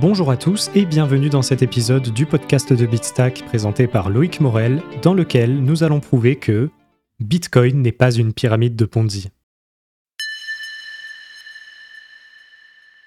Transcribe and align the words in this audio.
Bonjour 0.00 0.30
à 0.30 0.38
tous 0.38 0.70
et 0.74 0.86
bienvenue 0.86 1.28
dans 1.28 1.42
cet 1.42 1.60
épisode 1.60 2.08
du 2.14 2.24
podcast 2.24 2.72
de 2.72 2.86
Bitstack 2.86 3.44
présenté 3.44 3.86
par 3.86 4.08
Loïc 4.08 4.40
Morel, 4.40 4.82
dans 5.02 5.12
lequel 5.12 5.62
nous 5.62 5.82
allons 5.82 6.00
prouver 6.00 6.36
que 6.36 6.70
Bitcoin 7.18 7.82
n'est 7.82 7.92
pas 7.92 8.10
une 8.10 8.32
pyramide 8.32 8.76
de 8.76 8.86
Ponzi. 8.86 9.28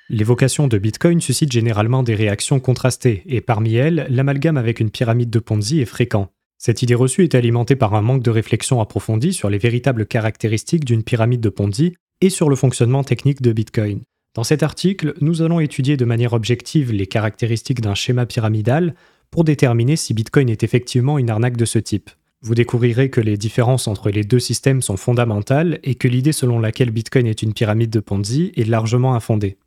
L'évocation 0.07 0.67
de 0.67 0.77
Bitcoin 0.77 1.19
suscite 1.19 1.51
généralement 1.51 2.03
des 2.03 2.13
réactions 2.13 2.59
contrastées, 2.59 3.23
et 3.25 3.41
parmi 3.41 3.73
elles, 3.73 4.05
l'amalgame 4.11 4.57
avec 4.57 4.79
une 4.79 4.91
pyramide 4.91 5.31
de 5.31 5.39
Ponzi 5.39 5.81
est 5.81 5.85
fréquent. 5.85 6.29
Cette 6.59 6.83
idée 6.83 6.93
reçue 6.93 7.23
est 7.23 7.33
alimentée 7.33 7.75
par 7.75 7.95
un 7.95 8.03
manque 8.03 8.21
de 8.21 8.29
réflexion 8.29 8.79
approfondie 8.81 9.33
sur 9.33 9.49
les 9.49 9.57
véritables 9.57 10.05
caractéristiques 10.05 10.85
d'une 10.85 11.01
pyramide 11.01 11.41
de 11.41 11.49
Ponzi 11.49 11.95
et 12.21 12.29
sur 12.29 12.51
le 12.51 12.55
fonctionnement 12.55 13.03
technique 13.03 13.41
de 13.41 13.51
Bitcoin. 13.51 14.01
Dans 14.33 14.43
cet 14.43 14.63
article, 14.63 15.13
nous 15.21 15.43
allons 15.43 15.59
étudier 15.59 15.95
de 15.95 16.05
manière 16.05 16.33
objective 16.33 16.91
les 16.91 17.05
caractéristiques 17.05 17.81
d'un 17.81 17.93
schéma 17.93 18.25
pyramidal 18.25 18.95
pour 19.29 19.43
déterminer 19.43 19.95
si 19.95 20.15
Bitcoin 20.15 20.49
est 20.49 20.63
effectivement 20.63 21.19
une 21.19 21.29
arnaque 21.29 21.57
de 21.57 21.65
ce 21.65 21.77
type. 21.77 22.09
Vous 22.41 22.55
découvrirez 22.55 23.11
que 23.11 23.21
les 23.21 23.37
différences 23.37 23.87
entre 23.87 24.09
les 24.09 24.23
deux 24.23 24.39
systèmes 24.39 24.81
sont 24.81 24.97
fondamentales 24.97 25.79
et 25.83 25.93
que 25.95 26.07
l'idée 26.07 26.31
selon 26.31 26.59
laquelle 26.59 26.89
Bitcoin 26.89 27.27
est 27.27 27.43
une 27.43 27.53
pyramide 27.53 27.91
de 27.91 27.99
Ponzi 27.99 28.51
est 28.55 28.67
largement 28.67 29.13
infondée. 29.13 29.57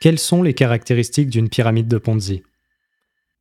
Quelles 0.00 0.18
sont 0.18 0.42
les 0.42 0.54
caractéristiques 0.54 1.28
d'une 1.28 1.50
pyramide 1.50 1.86
de 1.86 1.98
Ponzi? 1.98 2.42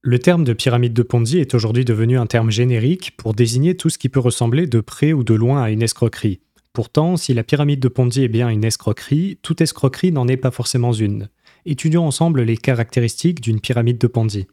Le 0.02 0.20
terme 0.20 0.44
de 0.44 0.52
pyramide 0.52 0.94
de 0.94 1.02
Ponzi 1.02 1.40
est 1.40 1.54
aujourd'hui 1.54 1.86
devenu 1.86 2.18
un 2.18 2.26
terme 2.26 2.52
générique 2.52 3.16
pour 3.16 3.34
désigner 3.34 3.78
tout 3.78 3.90
ce 3.90 3.98
qui 3.98 4.10
peut 4.10 4.20
ressembler 4.20 4.68
de 4.68 4.82
près 4.82 5.14
ou 5.14 5.24
de 5.24 5.34
loin 5.34 5.64
à 5.64 5.70
une 5.70 5.82
escroquerie. 5.82 6.42
Pourtant, 6.74 7.18
si 7.18 7.36
la 7.36 7.44
pyramide 7.44 7.80
de 7.80 7.88
Ponzi 7.88 8.24
est 8.24 8.28
bien 8.28 8.50
une 8.50 8.66
escroquerie, 8.66 9.38
toute 9.44 9.62
escroquerie 9.62 10.12
n'en 10.12 10.28
est 10.28 10.38
pas 10.38 10.50
forcément 10.50 10.92
une. 10.92 11.30
Étudions 11.68 12.08
ensemble 12.08 12.42
les 12.42 12.58
caractéristiques 12.58 13.42
d'une 13.42 13.62
pyramide 13.62 14.00
de 14.00 14.08
Ponzi. 14.08 14.48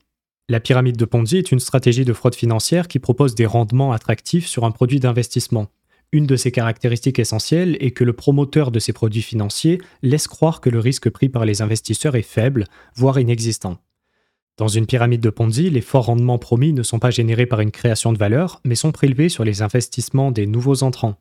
La 0.51 0.61
pyramide 0.61 0.99
de 0.99 1.07
Ponzi 1.07 1.39
est 1.39 1.51
une 1.51 1.61
stratégie 1.61 2.05
de 2.05 2.13
fraude 2.13 2.35
financière 2.35 2.89
qui 2.89 2.99
propose 2.99 3.35
des 3.35 3.47
rendements 3.47 3.93
attractifs 3.93 4.47
sur 4.47 4.67
un 4.67 4.71
produit 4.71 5.01
d'investissement. 5.01 5.69
Une 6.13 6.27
de 6.27 6.37
ses 6.37 6.53
caractéristiques 6.53 7.19
essentielles 7.19 7.79
est 7.81 7.93
que 7.93 8.05
le 8.05 8.13
promoteur 8.13 8.71
de 8.71 8.81
ces 8.81 8.93
produits 8.93 9.23
financiers 9.23 9.81
laisse 10.03 10.29
croire 10.29 10.61
que 10.61 10.69
le 10.69 10.79
risque 10.79 11.09
pris 11.09 11.31
par 11.31 11.47
les 11.47 11.63
investisseurs 11.63 12.17
est 12.17 12.23
faible, 12.23 12.67
voire 12.97 13.19
inexistant. 13.19 13.79
Dans 14.59 14.69
une 14.69 14.85
pyramide 14.85 15.23
de 15.23 15.31
Ponzi, 15.31 15.71
les 15.71 15.81
forts 15.81 16.05
rendements 16.05 16.39
promis 16.39 16.75
ne 16.75 16.83
sont 16.83 16.99
pas 16.99 17.11
générés 17.11 17.47
par 17.47 17.61
une 17.61 17.71
création 17.71 18.13
de 18.13 18.19
valeur, 18.19 18.61
mais 18.67 18.75
sont 18.75 18.93
prélevés 18.93 19.31
sur 19.31 19.43
les 19.43 19.63
investissements 19.63 20.33
des 20.33 20.47
nouveaux 20.47 20.83
entrants. 20.83 21.17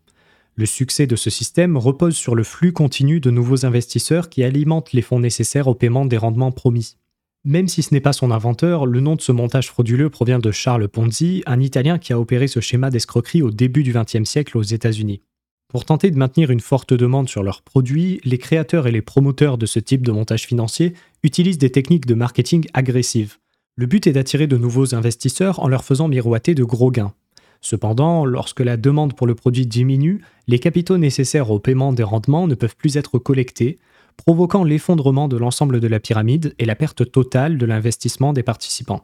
Le 0.59 0.65
succès 0.65 1.07
de 1.07 1.15
ce 1.15 1.29
système 1.29 1.77
repose 1.77 2.17
sur 2.17 2.35
le 2.35 2.43
flux 2.43 2.73
continu 2.73 3.21
de 3.21 3.31
nouveaux 3.31 3.65
investisseurs 3.65 4.27
qui 4.27 4.43
alimentent 4.43 4.91
les 4.91 5.01
fonds 5.01 5.21
nécessaires 5.21 5.69
au 5.69 5.73
paiement 5.73 6.05
des 6.05 6.17
rendements 6.17 6.51
promis. 6.51 6.97
Même 7.45 7.69
si 7.69 7.81
ce 7.81 7.93
n'est 7.93 8.01
pas 8.01 8.11
son 8.11 8.29
inventeur, 8.29 8.85
le 8.85 8.99
nom 8.99 9.15
de 9.15 9.21
ce 9.21 9.31
montage 9.31 9.69
frauduleux 9.69 10.09
provient 10.09 10.37
de 10.37 10.51
Charles 10.51 10.89
Ponzi, 10.89 11.43
un 11.45 11.61
Italien 11.61 11.97
qui 11.97 12.11
a 12.11 12.19
opéré 12.19 12.49
ce 12.49 12.59
schéma 12.59 12.89
d'escroquerie 12.89 13.41
au 13.41 13.51
début 13.51 13.83
du 13.83 13.93
XXe 13.93 14.29
siècle 14.29 14.57
aux 14.57 14.63
États-Unis. 14.63 15.21
Pour 15.69 15.85
tenter 15.85 16.11
de 16.11 16.17
maintenir 16.17 16.51
une 16.51 16.59
forte 16.59 16.93
demande 16.93 17.29
sur 17.29 17.41
leurs 17.41 17.61
produits, 17.61 18.19
les 18.25 18.37
créateurs 18.37 18.85
et 18.85 18.91
les 18.91 19.01
promoteurs 19.01 19.57
de 19.57 19.65
ce 19.65 19.79
type 19.79 20.05
de 20.05 20.11
montage 20.11 20.45
financier 20.45 20.93
utilisent 21.23 21.57
des 21.57 21.71
techniques 21.71 22.05
de 22.05 22.15
marketing 22.15 22.67
agressives. 22.73 23.37
Le 23.77 23.85
but 23.85 24.07
est 24.07 24.11
d'attirer 24.11 24.47
de 24.47 24.57
nouveaux 24.57 24.93
investisseurs 24.93 25.61
en 25.61 25.69
leur 25.69 25.85
faisant 25.85 26.09
miroiter 26.09 26.53
de 26.53 26.65
gros 26.65 26.91
gains. 26.91 27.13
Cependant, 27.61 28.25
lorsque 28.25 28.61
la 28.61 28.77
demande 28.77 29.15
pour 29.15 29.27
le 29.27 29.35
produit 29.35 29.67
diminue, 29.67 30.21
les 30.47 30.59
capitaux 30.59 30.97
nécessaires 30.97 31.51
au 31.51 31.59
paiement 31.59 31.93
des 31.93 32.03
rendements 32.03 32.47
ne 32.47 32.55
peuvent 32.55 32.75
plus 32.75 32.97
être 32.97 33.19
collectés, 33.19 33.79
provoquant 34.15 34.63
l'effondrement 34.63 35.27
de 35.27 35.37
l'ensemble 35.37 35.79
de 35.79 35.87
la 35.87 35.99
pyramide 35.99 36.55
et 36.57 36.65
la 36.65 36.75
perte 36.75 37.11
totale 37.11 37.57
de 37.57 37.65
l'investissement 37.65 38.33
des 38.33 38.43
participants. 38.43 39.03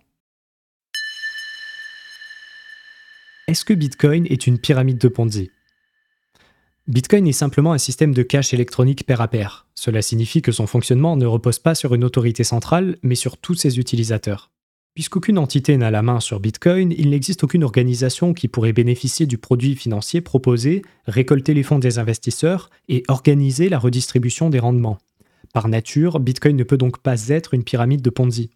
Est-ce 3.48 3.64
que 3.64 3.74
Bitcoin 3.74 4.26
est 4.28 4.48
une 4.48 4.58
pyramide 4.58 4.98
de 4.98 5.08
Ponzi? 5.08 5.52
Bitcoin 6.88 7.28
est 7.28 7.32
simplement 7.32 7.74
un 7.74 7.78
système 7.78 8.14
de 8.14 8.24
cash 8.24 8.54
électronique 8.54 9.06
pair 9.06 9.22
à 9.22 9.28
pair. 9.28 9.68
Cela 9.76 10.02
signifie 10.02 10.42
que 10.42 10.52
son 10.52 10.68
fonctionnement 10.68 11.18
ne 11.18 11.26
repose 11.26 11.60
pas 11.60 11.76
sur 11.76 11.94
une 11.94 12.04
autorité 12.04 12.44
centrale, 12.44 12.98
mais 13.04 13.16
sur 13.16 13.38
tous 13.38 13.56
ses 13.56 13.80
utilisateurs. 13.80 14.52
Puisqu'aucune 14.96 15.38
entité 15.38 15.76
n'a 15.76 15.92
la 15.92 16.02
main 16.02 16.22
sur 16.22 16.40
Bitcoin, 16.40 16.94
il 16.98 17.10
n'existe 17.10 17.44
aucune 17.44 17.66
organisation 17.66 18.34
qui 18.34 18.48
pourrait 18.48 18.72
bénéficier 18.72 19.26
du 19.26 19.38
produit 19.38 19.76
financier 19.76 20.22
proposé, 20.22 20.84
récolter 21.06 21.54
les 21.54 21.64
fonds 21.64 21.80
des 21.80 22.00
investisseurs 22.00 22.70
et 22.88 23.04
organiser 23.10 23.68
la 23.68 23.78
redistribution 23.78 24.50
des 24.50 24.60
rendements. 24.60 24.98
Par 25.54 25.68
nature, 25.68 26.22
Bitcoin 26.22 26.56
ne 26.56 26.64
peut 26.64 26.78
donc 26.78 27.00
pas 27.00 27.28
être 27.28 27.54
une 27.54 27.66
pyramide 27.66 28.02
de 28.02 28.10
Ponzi. 28.10 28.52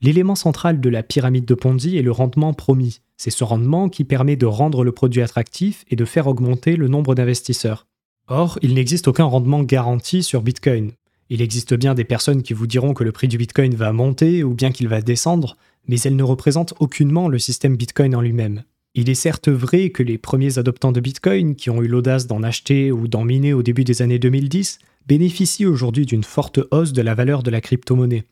L'élément 0.00 0.34
central 0.34 0.80
de 0.80 0.88
la 0.88 1.04
pyramide 1.04 1.44
de 1.44 1.54
Ponzi 1.54 1.96
est 1.96 2.02
le 2.02 2.10
rendement 2.10 2.54
promis. 2.54 2.98
C'est 3.16 3.30
ce 3.30 3.44
rendement 3.44 3.88
qui 3.88 4.02
permet 4.02 4.34
de 4.34 4.46
rendre 4.46 4.82
le 4.82 4.90
produit 4.90 5.22
attractif 5.22 5.84
et 5.88 5.94
de 5.94 6.04
faire 6.04 6.26
augmenter 6.26 6.74
le 6.74 6.88
nombre 6.88 7.14
d'investisseurs. 7.14 7.86
Or, 8.26 8.58
il 8.62 8.74
n'existe 8.74 9.06
aucun 9.06 9.26
rendement 9.26 9.62
garanti 9.62 10.24
sur 10.24 10.42
Bitcoin. 10.42 10.90
Il 11.34 11.40
existe 11.40 11.72
bien 11.72 11.94
des 11.94 12.04
personnes 12.04 12.42
qui 12.42 12.52
vous 12.52 12.66
diront 12.66 12.92
que 12.92 13.04
le 13.04 13.10
prix 13.10 13.26
du 13.26 13.38
Bitcoin 13.38 13.74
va 13.74 13.90
monter 13.94 14.44
ou 14.44 14.52
bien 14.52 14.70
qu'il 14.70 14.86
va 14.88 15.00
descendre, 15.00 15.56
mais 15.88 15.98
elles 16.00 16.14
ne 16.14 16.22
représentent 16.22 16.74
aucunement 16.78 17.26
le 17.26 17.38
système 17.38 17.74
Bitcoin 17.74 18.14
en 18.14 18.20
lui-même. 18.20 18.64
Il 18.94 19.08
est 19.08 19.14
certes 19.14 19.48
vrai 19.48 19.88
que 19.88 20.02
les 20.02 20.18
premiers 20.18 20.58
adoptants 20.58 20.92
de 20.92 21.00
Bitcoin, 21.00 21.56
qui 21.56 21.70
ont 21.70 21.80
eu 21.80 21.88
l'audace 21.88 22.26
d'en 22.26 22.42
acheter 22.42 22.92
ou 22.92 23.08
d'en 23.08 23.24
miner 23.24 23.54
au 23.54 23.62
début 23.62 23.84
des 23.84 24.02
années 24.02 24.18
2010, 24.18 24.78
bénéficient 25.08 25.64
aujourd'hui 25.64 26.04
d'une 26.04 26.22
forte 26.22 26.60
hausse 26.70 26.92
de 26.92 27.00
la 27.00 27.14
valeur 27.14 27.42
de 27.42 27.50
la 27.50 27.62
crypto-monnaie. 27.62 28.24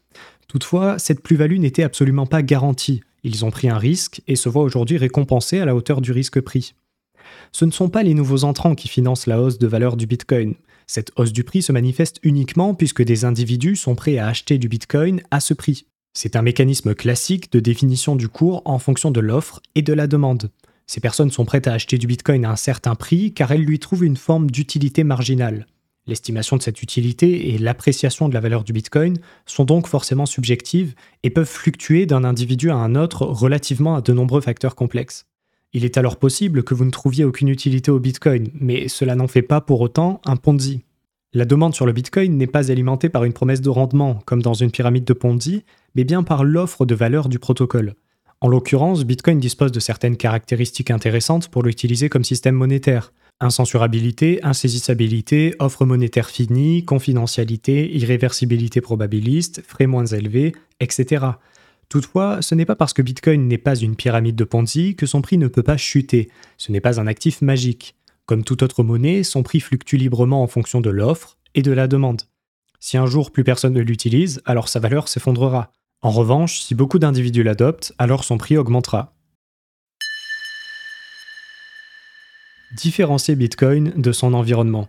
Toutefois, 0.46 0.98
cette 0.98 1.22
plus-value 1.22 1.58
n'était 1.58 1.84
absolument 1.84 2.26
pas 2.26 2.42
garantie. 2.42 3.00
Ils 3.24 3.46
ont 3.46 3.50
pris 3.50 3.70
un 3.70 3.78
risque 3.78 4.20
et 4.28 4.36
se 4.36 4.50
voient 4.50 4.64
aujourd'hui 4.64 4.98
récompensés 4.98 5.60
à 5.60 5.64
la 5.64 5.74
hauteur 5.74 6.02
du 6.02 6.12
risque 6.12 6.42
pris. 6.42 6.74
Ce 7.52 7.64
ne 7.64 7.70
sont 7.70 7.88
pas 7.88 8.02
les 8.02 8.14
nouveaux 8.14 8.44
entrants 8.44 8.74
qui 8.74 8.88
financent 8.88 9.26
la 9.26 9.40
hausse 9.40 9.58
de 9.58 9.66
valeur 9.66 9.96
du 9.96 10.06
Bitcoin. 10.06 10.54
Cette 10.86 11.12
hausse 11.16 11.32
du 11.32 11.44
prix 11.44 11.62
se 11.62 11.72
manifeste 11.72 12.18
uniquement 12.22 12.74
puisque 12.74 13.02
des 13.02 13.24
individus 13.24 13.76
sont 13.76 13.94
prêts 13.94 14.18
à 14.18 14.26
acheter 14.26 14.58
du 14.58 14.68
Bitcoin 14.68 15.22
à 15.30 15.40
ce 15.40 15.54
prix. 15.54 15.86
C'est 16.12 16.34
un 16.34 16.42
mécanisme 16.42 16.94
classique 16.94 17.52
de 17.52 17.60
définition 17.60 18.16
du 18.16 18.28
cours 18.28 18.62
en 18.64 18.78
fonction 18.78 19.10
de 19.10 19.20
l'offre 19.20 19.60
et 19.76 19.82
de 19.82 19.92
la 19.92 20.06
demande. 20.06 20.50
Ces 20.86 21.00
personnes 21.00 21.30
sont 21.30 21.44
prêtes 21.44 21.68
à 21.68 21.72
acheter 21.72 21.98
du 21.98 22.08
Bitcoin 22.08 22.44
à 22.44 22.50
un 22.50 22.56
certain 22.56 22.96
prix 22.96 23.32
car 23.32 23.52
elles 23.52 23.62
lui 23.62 23.78
trouvent 23.78 24.04
une 24.04 24.16
forme 24.16 24.50
d'utilité 24.50 25.04
marginale. 25.04 25.66
L'estimation 26.08 26.56
de 26.56 26.62
cette 26.62 26.82
utilité 26.82 27.54
et 27.54 27.58
l'appréciation 27.58 28.28
de 28.28 28.34
la 28.34 28.40
valeur 28.40 28.64
du 28.64 28.72
Bitcoin 28.72 29.18
sont 29.46 29.64
donc 29.64 29.86
forcément 29.86 30.26
subjectives 30.26 30.94
et 31.22 31.30
peuvent 31.30 31.46
fluctuer 31.46 32.06
d'un 32.06 32.24
individu 32.24 32.70
à 32.70 32.74
un 32.74 32.96
autre 32.96 33.24
relativement 33.24 33.94
à 33.94 34.00
de 34.00 34.12
nombreux 34.12 34.40
facteurs 34.40 34.74
complexes. 34.74 35.26
Il 35.72 35.84
est 35.84 35.98
alors 35.98 36.16
possible 36.16 36.64
que 36.64 36.74
vous 36.74 36.84
ne 36.84 36.90
trouviez 36.90 37.24
aucune 37.24 37.48
utilité 37.48 37.90
au 37.90 38.00
Bitcoin, 38.00 38.48
mais 38.54 38.88
cela 38.88 39.14
n'en 39.14 39.28
fait 39.28 39.42
pas 39.42 39.60
pour 39.60 39.80
autant 39.80 40.20
un 40.24 40.36
Ponzi. 40.36 40.82
La 41.32 41.44
demande 41.44 41.76
sur 41.76 41.86
le 41.86 41.92
Bitcoin 41.92 42.36
n'est 42.36 42.48
pas 42.48 42.72
alimentée 42.72 43.08
par 43.08 43.22
une 43.22 43.32
promesse 43.32 43.60
de 43.60 43.68
rendement, 43.68 44.20
comme 44.26 44.42
dans 44.42 44.54
une 44.54 44.72
pyramide 44.72 45.04
de 45.04 45.12
Ponzi, 45.12 45.64
mais 45.94 46.02
bien 46.02 46.24
par 46.24 46.42
l'offre 46.42 46.86
de 46.86 46.94
valeur 46.96 47.28
du 47.28 47.38
protocole. 47.38 47.94
En 48.40 48.48
l'occurrence, 48.48 49.04
Bitcoin 49.04 49.38
dispose 49.38 49.70
de 49.70 49.78
certaines 49.78 50.16
caractéristiques 50.16 50.90
intéressantes 50.90 51.48
pour 51.48 51.62
l'utiliser 51.62 52.08
comme 52.08 52.24
système 52.24 52.56
monétaire. 52.56 53.12
Incensurabilité, 53.38 54.40
insaisissabilité, 54.42 55.54
offre 55.60 55.86
monétaire 55.86 56.30
finie, 56.30 56.84
confidentialité, 56.84 57.94
irréversibilité 57.96 58.80
probabiliste, 58.80 59.62
frais 59.64 59.86
moins 59.86 60.06
élevés, 60.06 60.52
etc. 60.80 61.26
Toutefois, 61.90 62.40
ce 62.40 62.54
n'est 62.54 62.64
pas 62.64 62.76
parce 62.76 62.92
que 62.92 63.02
Bitcoin 63.02 63.48
n'est 63.48 63.58
pas 63.58 63.74
une 63.74 63.96
pyramide 63.96 64.36
de 64.36 64.44
Ponzi 64.44 64.94
que 64.94 65.06
son 65.06 65.22
prix 65.22 65.38
ne 65.38 65.48
peut 65.48 65.64
pas 65.64 65.76
chuter. 65.76 66.30
Ce 66.56 66.70
n'est 66.70 66.80
pas 66.80 67.00
un 67.00 67.08
actif 67.08 67.42
magique. 67.42 67.96
Comme 68.26 68.44
toute 68.44 68.62
autre 68.62 68.84
monnaie, 68.84 69.24
son 69.24 69.42
prix 69.42 69.58
fluctue 69.58 69.96
librement 69.96 70.40
en 70.44 70.46
fonction 70.46 70.80
de 70.80 70.88
l'offre 70.88 71.36
et 71.56 71.62
de 71.62 71.72
la 71.72 71.88
demande. 71.88 72.22
Si 72.78 72.96
un 72.96 73.06
jour 73.06 73.32
plus 73.32 73.42
personne 73.42 73.72
ne 73.72 73.80
l'utilise, 73.80 74.40
alors 74.44 74.68
sa 74.68 74.78
valeur 74.78 75.08
s'effondrera. 75.08 75.72
En 76.00 76.10
revanche, 76.10 76.60
si 76.60 76.76
beaucoup 76.76 77.00
d'individus 77.00 77.42
l'adoptent, 77.42 77.92
alors 77.98 78.22
son 78.22 78.38
prix 78.38 78.56
augmentera. 78.56 79.12
Différencier 82.76 83.34
Bitcoin 83.34 83.94
de 83.96 84.12
son 84.12 84.32
environnement. 84.32 84.88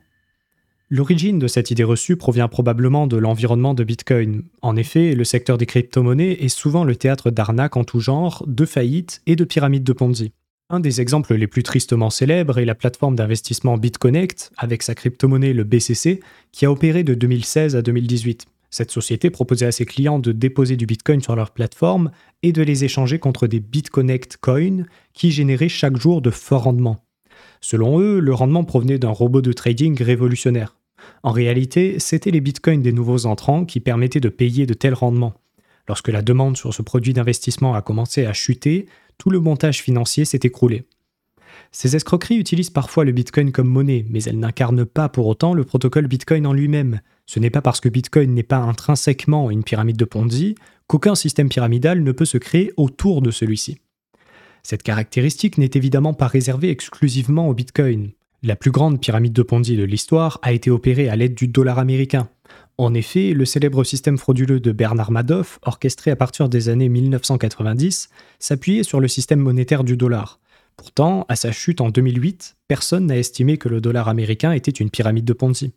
L'origine 0.94 1.40
de 1.40 1.48
cette 1.48 1.72
idée 1.72 1.86
reçue 1.86 2.18
provient 2.18 2.50
probablement 2.50 3.08
de 3.08 3.16
l'environnement 3.16 3.74
de 3.74 3.86
Bitcoin. 3.86 4.44
En 4.62 4.76
effet, 4.76 5.16
le 5.16 5.24
secteur 5.24 5.58
des 5.58 5.66
crypto-monnaies 5.66 6.44
est 6.44 6.50
souvent 6.50 6.84
le 6.84 6.98
théâtre 6.98 7.32
d'arnaques 7.32 7.78
en 7.78 7.86
tout 7.86 8.02
genre, 8.02 8.44
de 8.46 8.66
faillites 8.66 9.22
et 9.26 9.38
de 9.38 9.46
pyramides 9.46 9.86
de 9.86 9.94
Ponzi. 9.94 10.34
Un 10.70 10.82
des 10.82 11.00
exemples 11.00 11.34
les 11.36 11.48
plus 11.48 11.64
tristement 11.64 12.10
célèbres 12.10 12.58
est 12.58 12.66
la 12.66 12.76
plateforme 12.76 13.16
d'investissement 13.16 13.78
BitConnect, 13.78 14.52
avec 14.58 14.84
sa 14.84 14.94
crypto-monnaie 14.94 15.54
le 15.54 15.64
BCC, 15.64 16.20
qui 16.52 16.66
a 16.66 16.72
opéré 16.74 17.06
de 17.06 17.14
2016 17.14 17.78
à 17.78 17.82
2018. 17.82 18.48
Cette 18.70 18.92
société 18.92 19.30
proposait 19.30 19.68
à 19.68 19.72
ses 19.72 19.86
clients 19.86 20.20
de 20.20 20.34
déposer 20.34 20.76
du 20.76 20.88
Bitcoin 20.88 21.22
sur 21.22 21.38
leur 21.38 21.52
plateforme 21.52 22.12
et 22.44 22.52
de 22.52 22.64
les 22.64 22.84
échanger 22.84 23.18
contre 23.18 23.48
des 23.48 23.62
BitConnect 23.62 24.36
Coins 24.42 24.84
qui 25.14 25.32
généraient 25.32 25.70
chaque 25.70 25.96
jour 25.96 26.22
de 26.22 26.32
forts 26.32 26.64
rendements. 26.64 27.06
Selon 27.62 28.02
eux, 28.02 28.20
le 28.20 28.34
rendement 28.34 28.66
provenait 28.66 29.00
d'un 29.00 29.10
robot 29.10 29.42
de 29.42 29.54
trading 29.54 30.04
révolutionnaire. 30.04 30.76
En 31.24 31.32
réalité, 31.32 32.00
c'étaient 32.00 32.32
les 32.32 32.42
bitcoins 32.42 32.82
des 32.82 32.92
nouveaux 32.92 33.26
entrants 33.26 33.66
qui 33.66 33.80
permettaient 33.80 34.20
de 34.20 34.30
payer 34.30 34.66
de 34.66 34.74
tels 34.74 34.94
rendements. 34.94 35.34
Lorsque 35.88 36.10
la 36.10 36.22
demande 36.22 36.58
sur 36.58 36.74
ce 36.74 36.82
produit 36.82 37.14
d'investissement 37.14 37.74
a 37.74 37.82
commencé 37.82 38.26
à 38.26 38.34
chuter, 38.34 38.86
tout 39.18 39.30
le 39.30 39.40
montage 39.40 39.82
financier 39.82 40.26
s'est 40.26 40.40
écroulé. 40.44 40.86
Ces 41.72 41.96
escroqueries 41.96 42.38
utilisent 42.38 42.70
parfois 42.70 43.06
le 43.06 43.12
Bitcoin 43.12 43.52
comme 43.52 43.68
monnaie, 43.68 44.06
mais 44.10 44.24
elles 44.24 44.40
n'incarnent 44.40 44.86
pas 44.86 45.10
pour 45.10 45.28
autant 45.28 45.54
le 45.54 45.64
protocole 45.64 46.08
Bitcoin 46.08 46.46
en 46.46 46.54
lui-même. 46.54 47.02
Ce 47.26 47.40
n'est 47.40 47.50
pas 47.50 47.62
parce 47.62 47.80
que 47.80 47.90
Bitcoin 47.90 48.34
n'est 48.34 48.44
pas 48.44 48.58
intrinsèquement 48.58 49.52
une 49.52 49.64
pyramide 49.64 49.98
de 49.98 50.06
Ponzi 50.06 50.56
qu'aucun 50.88 51.16
système 51.16 51.50
pyramidal 51.50 52.04
ne 52.04 52.12
peut 52.12 52.26
se 52.26 52.38
créer 52.38 52.74
autour 52.76 53.22
de 53.22 53.32
celui-ci. 53.32 53.78
Cette 54.64 54.84
caractéristique 54.84 55.58
n'est 55.58 55.72
évidemment 55.74 56.14
pas 56.14 56.28
réservée 56.28 56.70
exclusivement 56.70 57.48
au 57.48 57.54
Bitcoin. 57.54 58.12
La 58.44 58.56
plus 58.56 58.72
grande 58.72 59.00
pyramide 59.00 59.34
de 59.34 59.44
Ponzi 59.44 59.78
de 59.78 59.84
l'histoire 59.84 60.40
a 60.42 60.52
été 60.52 60.72
opérée 60.72 61.10
à 61.10 61.16
l'aide 61.16 61.36
du 61.36 61.48
dollar 61.48 61.78
américain. 61.78 62.28
En 62.80 62.96
effet, 62.96 63.34
le 63.34 63.46
célèbre 63.46 63.84
système 63.84 64.18
frauduleux 64.18 64.60
de 64.60 64.72
Bernard 64.72 65.12
Madoff, 65.12 65.60
orchestré 65.62 66.10
à 66.10 66.16
partir 66.16 66.50
des 66.50 66.68
années 66.68 66.90
1990, 66.90 68.10
s'appuyait 68.40 68.82
sur 68.82 69.00
le 69.00 69.08
système 69.08 69.42
monétaire 69.42 69.84
du 69.84 69.96
dollar. 69.96 70.40
Pourtant, 70.76 71.28
à 71.30 71.36
sa 71.36 71.52
chute 71.52 71.82
en 71.82 71.90
2008, 71.90 72.56
personne 72.68 73.06
n'a 73.06 73.18
estimé 73.18 73.58
que 73.58 73.70
le 73.70 73.80
dollar 73.80 74.08
américain 74.08 74.54
était 74.54 74.72
une 74.72 74.90
pyramide 74.90 75.26
de 75.26 75.34
Ponzi. 75.34 75.74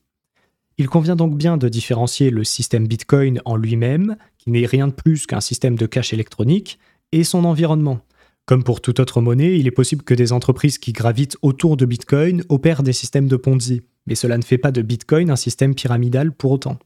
Il 0.78 0.88
convient 0.88 1.16
donc 1.16 1.36
bien 1.36 1.58
de 1.58 1.68
différencier 1.68 2.30
le 2.30 2.44
système 2.44 2.88
Bitcoin 2.88 3.42
en 3.44 3.56
lui-même, 3.56 4.16
qui 4.38 4.50
n'est 4.50 4.64
rien 4.64 4.88
de 4.88 4.94
plus 4.94 5.26
qu'un 5.26 5.42
système 5.42 5.76
de 5.76 5.84
cash 5.84 6.14
électronique, 6.14 6.78
et 7.12 7.24
son 7.24 7.44
environnement, 7.44 8.00
comme 8.46 8.62
pour 8.62 8.82
toute 8.82 9.00
autre 9.00 9.22
monnaie, 9.22 9.58
il 9.58 9.66
est 9.66 9.70
possible 9.70 10.02
que 10.02 10.12
des 10.12 10.32
entreprises 10.32 10.76
qui 10.76 10.92
gravitent 10.92 11.38
autour 11.40 11.78
de 11.78 11.86
Bitcoin 11.86 12.44
opèrent 12.50 12.82
des 12.82 12.92
systèmes 12.92 13.26
de 13.26 13.36
Ponzi, 13.36 13.82
mais 14.06 14.14
cela 14.14 14.36
ne 14.36 14.42
fait 14.42 14.58
pas 14.58 14.70
de 14.70 14.82
Bitcoin 14.82 15.30
un 15.30 15.36
système 15.36 15.74
pyramidal 15.74 16.30
pour 16.30 16.52
autant. 16.52 16.78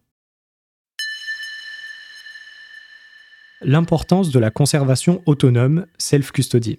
L'importance 3.61 4.31
de 4.31 4.39
la 4.39 4.53
conservation 4.53 5.21
autonome 5.27 5.87
self-custody. 5.99 6.79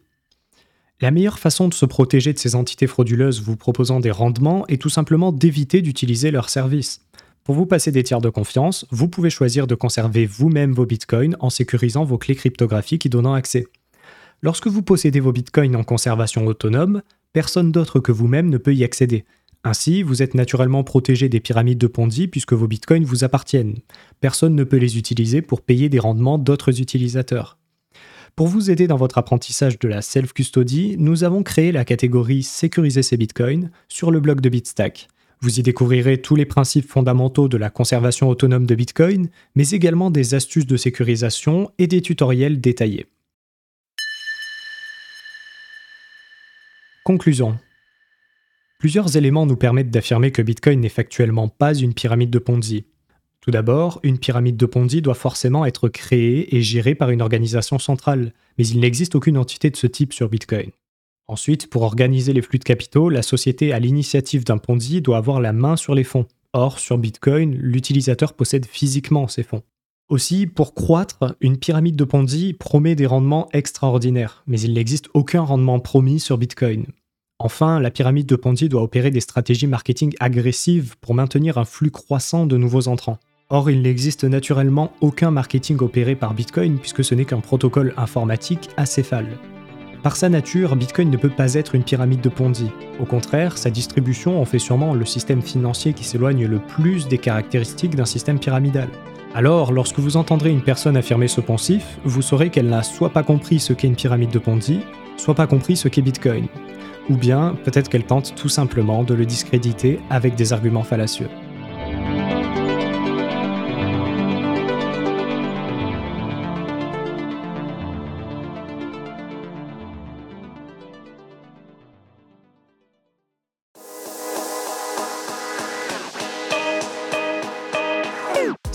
La 1.01 1.11
meilleure 1.11 1.39
façon 1.39 1.67
de 1.67 1.73
se 1.73 1.85
protéger 1.85 2.31
de 2.31 2.39
ces 2.39 2.55
entités 2.55 2.87
frauduleuses 2.87 3.41
vous 3.41 3.57
proposant 3.57 3.99
des 3.99 4.11
rendements 4.11 4.65
est 4.67 4.81
tout 4.81 4.89
simplement 4.89 5.33
d'éviter 5.33 5.81
d'utiliser 5.81 6.31
leurs 6.31 6.49
services. 6.49 7.01
Pour 7.43 7.55
vous 7.55 7.65
passer 7.65 7.91
des 7.91 8.03
tiers 8.03 8.21
de 8.21 8.29
confiance, 8.29 8.85
vous 8.91 9.09
pouvez 9.09 9.29
choisir 9.29 9.67
de 9.67 9.75
conserver 9.75 10.25
vous-même 10.25 10.71
vos 10.71 10.85
bitcoins 10.85 11.35
en 11.41 11.49
sécurisant 11.49 12.05
vos 12.05 12.17
clés 12.17 12.35
cryptographiques 12.35 13.03
y 13.03 13.09
donnant 13.09 13.33
accès. 13.33 13.65
Lorsque 14.41 14.67
vous 14.67 14.81
possédez 14.81 15.19
vos 15.19 15.33
bitcoins 15.33 15.75
en 15.75 15.83
conservation 15.83 16.45
autonome, 16.47 17.01
personne 17.33 17.71
d'autre 17.71 17.99
que 17.99 18.13
vous-même 18.13 18.49
ne 18.49 18.57
peut 18.57 18.73
y 18.73 18.83
accéder. 18.83 19.25
Ainsi, 19.65 20.03
vous 20.03 20.21
êtes 20.21 20.35
naturellement 20.35 20.85
protégé 20.85 21.27
des 21.27 21.41
pyramides 21.41 21.77
de 21.77 21.87
Ponzi 21.87 22.27
puisque 22.27 22.53
vos 22.53 22.67
bitcoins 22.67 23.03
vous 23.03 23.25
appartiennent. 23.25 23.75
Personne 24.21 24.55
ne 24.55 24.63
peut 24.63 24.77
les 24.77 24.97
utiliser 24.97 25.41
pour 25.41 25.61
payer 25.61 25.89
des 25.89 25.99
rendements 25.99 26.37
d'autres 26.37 26.79
utilisateurs. 26.79 27.57
Pour 28.37 28.47
vous 28.47 28.71
aider 28.71 28.87
dans 28.87 28.95
votre 28.95 29.17
apprentissage 29.17 29.77
de 29.79 29.89
la 29.89 30.01
self-custody, 30.01 30.95
nous 30.97 31.25
avons 31.25 31.43
créé 31.43 31.73
la 31.73 31.83
catégorie 31.83 32.43
Sécuriser 32.43 33.03
ses 33.03 33.17
bitcoins 33.17 33.69
sur 33.89 34.11
le 34.11 34.21
blog 34.21 34.39
de 34.39 34.47
Bitstack. 34.47 35.09
Vous 35.41 35.59
y 35.59 35.63
découvrirez 35.63 36.21
tous 36.21 36.37
les 36.37 36.45
principes 36.45 36.87
fondamentaux 36.87 37.49
de 37.49 37.57
la 37.57 37.69
conservation 37.69 38.29
autonome 38.29 38.65
de 38.65 38.75
Bitcoin, 38.75 39.29
mais 39.55 39.69
également 39.69 40.11
des 40.11 40.35
astuces 40.35 40.67
de 40.67 40.77
sécurisation 40.77 41.71
et 41.77 41.87
des 41.87 42.01
tutoriels 42.01 42.61
détaillés. 42.61 43.07
Conclusion. 47.09 47.57
Plusieurs 48.77 49.17
éléments 49.17 49.47
nous 49.47 49.55
permettent 49.55 49.89
d'affirmer 49.89 50.29
que 50.29 50.43
Bitcoin 50.43 50.79
n'est 50.79 50.89
factuellement 50.89 51.47
pas 51.47 51.73
une 51.73 51.95
pyramide 51.95 52.29
de 52.29 52.37
Ponzi. 52.37 52.85
Tout 53.41 53.49
d'abord, 53.49 53.99
une 54.03 54.19
pyramide 54.19 54.57
de 54.57 54.67
Ponzi 54.67 55.01
doit 55.01 55.15
forcément 55.15 55.65
être 55.65 55.89
créée 55.89 56.55
et 56.55 56.61
gérée 56.61 56.93
par 56.93 57.09
une 57.09 57.23
organisation 57.23 57.79
centrale, 57.79 58.31
mais 58.59 58.67
il 58.67 58.79
n'existe 58.79 59.15
aucune 59.15 59.39
entité 59.39 59.71
de 59.71 59.75
ce 59.75 59.87
type 59.87 60.13
sur 60.13 60.29
Bitcoin. 60.29 60.69
Ensuite, 61.27 61.67
pour 61.67 61.81
organiser 61.81 62.31
les 62.31 62.43
flux 62.43 62.59
de 62.59 62.63
capitaux, 62.63 63.09
la 63.09 63.23
société 63.23 63.73
à 63.73 63.79
l'initiative 63.79 64.43
d'un 64.43 64.59
Ponzi 64.59 65.01
doit 65.01 65.17
avoir 65.17 65.41
la 65.41 65.51
main 65.51 65.77
sur 65.77 65.95
les 65.95 66.03
fonds. 66.03 66.27
Or, 66.53 66.77
sur 66.77 66.99
Bitcoin, 66.99 67.55
l'utilisateur 67.55 68.33
possède 68.33 68.67
physiquement 68.67 69.27
ces 69.27 69.41
fonds. 69.41 69.63
Aussi, 70.09 70.45
pour 70.45 70.75
croître, 70.75 71.35
une 71.41 71.57
pyramide 71.57 71.95
de 71.95 72.03
Ponzi 72.03 72.53
promet 72.53 72.93
des 72.93 73.07
rendements 73.07 73.47
extraordinaires, 73.51 74.43
mais 74.45 74.59
il 74.59 74.73
n'existe 74.73 75.07
aucun 75.15 75.41
rendement 75.41 75.79
promis 75.79 76.19
sur 76.19 76.37
Bitcoin. 76.37 76.85
Enfin, 77.41 77.79
la 77.79 77.89
pyramide 77.89 78.25
de 78.25 78.35
Ponzi 78.35 78.67
doit 78.67 78.83
opérer 78.83 79.11
des 79.11 79.21
stratégies 79.21 79.65
marketing 79.65 80.13
agressives 80.19 80.95
pour 80.99 81.13
maintenir 81.13 81.57
un 81.57 81.63
flux 81.63 81.89
croissant 81.89 82.45
de 82.45 82.57
nouveaux 82.57 82.89
entrants. 82.89 83.17
Or, 83.49 83.71
il 83.71 83.81
n'existe 83.81 84.25
naturellement 84.25 84.91
aucun 84.99 85.31
marketing 85.31 85.77
opéré 85.79 86.15
par 86.15 86.33
Bitcoin 86.33 86.79
puisque 86.79 87.01
ce 87.01 87.15
n'est 87.15 87.23
qu'un 87.23 87.39
protocole 87.39 87.93
informatique 87.95 88.69
acéphale. 88.75 89.37
Par 90.03 90.17
sa 90.17 90.27
nature, 90.27 90.75
Bitcoin 90.75 91.09
ne 91.09 91.15
peut 91.15 91.29
pas 91.29 91.53
être 91.53 91.75
une 91.75 91.83
pyramide 91.83 92.19
de 92.19 92.27
Ponzi. 92.27 92.71
Au 92.99 93.05
contraire, 93.05 93.57
sa 93.57 93.69
distribution 93.69 94.41
en 94.41 94.45
fait 94.45 94.59
sûrement 94.59 94.93
le 94.93 95.05
système 95.05 95.41
financier 95.41 95.93
qui 95.93 96.03
s'éloigne 96.03 96.45
le 96.45 96.59
plus 96.59 97.07
des 97.07 97.17
caractéristiques 97.17 97.95
d'un 97.95 98.05
système 98.05 98.39
pyramidal. 98.39 98.89
Alors, 99.33 99.71
lorsque 99.71 99.99
vous 99.99 100.17
entendrez 100.17 100.51
une 100.51 100.63
personne 100.63 100.97
affirmer 100.97 101.29
ce 101.29 101.39
poncif, 101.39 101.99
vous 102.03 102.21
saurez 102.21 102.49
qu'elle 102.49 102.67
n'a 102.67 102.83
soit 102.83 103.11
pas 103.11 103.23
compris 103.23 103.59
ce 103.59 103.71
qu'est 103.71 103.87
une 103.87 103.95
pyramide 103.95 104.31
de 104.31 104.39
Ponzi, 104.39 104.81
soit 105.15 105.35
pas 105.35 105.47
compris 105.47 105.77
ce 105.77 105.87
qu'est 105.87 106.01
Bitcoin. 106.01 106.47
Ou 107.09 107.17
bien, 107.17 107.55
peut-être 107.65 107.89
qu'elle 107.89 108.05
tente 108.05 108.35
tout 108.35 108.49
simplement 108.49 109.03
de 109.03 109.13
le 109.13 109.25
discréditer 109.25 109.99
avec 110.09 110.35
des 110.35 110.53
arguments 110.53 110.83
fallacieux. 110.83 111.29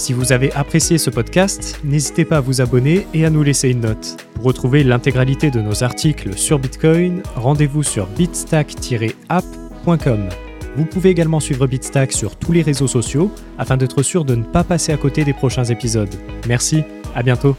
Si 0.05 0.13
vous 0.13 0.33
avez 0.33 0.53
apprécié 0.53 0.99
ce 0.99 1.09
podcast, 1.09 1.81
n'hésitez 1.83 2.27
pas 2.27 2.37
à 2.37 2.41
vous 2.41 2.61
abonner 2.61 3.07
et 3.15 3.25
à 3.25 3.31
nous 3.31 3.43
laisser 3.43 3.71
une 3.71 3.81
note. 3.81 4.34
Pour 4.35 4.45
retrouver 4.45 4.85
l'intégralité 4.85 5.51
de 5.51 5.61
nos 5.61 5.85
articles 5.85 6.37
sur 6.37 6.59
Bitcoin, 6.59 7.23
rendez-vous 7.37 7.83
sur 7.83 8.07
bitstack-app.com. 8.07 10.29
Vous 10.77 10.87
pouvez 10.87 11.11
également 11.11 11.39
suivre 11.39 11.69
Bitstack 11.69 12.13
sur 12.13 12.37
tous 12.37 12.53
les 12.53 12.63
réseaux 12.63 12.89
sociaux 12.89 13.31
afin 13.59 13.77
d'être 13.77 14.03
sûr 14.03 14.25
de 14.25 14.35
ne 14.35 14.43
pas 14.43 14.65
passer 14.65 14.93
à 14.93 14.97
côté 14.97 15.23
des 15.25 15.33
prochains 15.33 15.63
épisodes. 15.65 16.13
Merci, 16.49 16.83
à 17.15 17.23
bientôt. 17.23 17.57